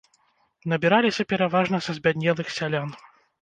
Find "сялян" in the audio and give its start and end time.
2.57-2.89